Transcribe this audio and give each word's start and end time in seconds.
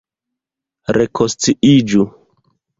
Rekonsciiĝu! 0.97 2.05